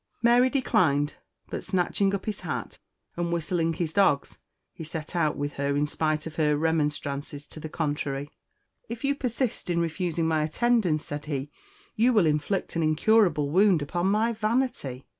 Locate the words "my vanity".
14.07-15.05